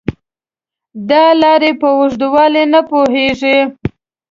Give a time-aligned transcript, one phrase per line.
[1.09, 3.57] دا لارې په اوږدوالي نه پوهېږي.